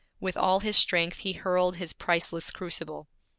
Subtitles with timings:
[0.19, 3.07] With all his strength he hurled his priceless crucible.